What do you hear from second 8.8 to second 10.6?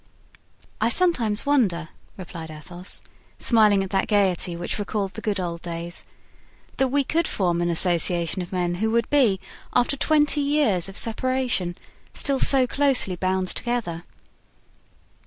who would be, after twenty